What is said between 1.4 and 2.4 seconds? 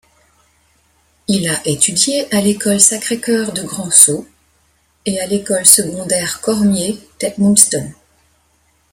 a étudié